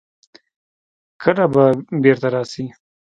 کله 1.21 1.45
به 1.53 1.65
بېرته 2.03 2.27
راسي. 2.33 2.65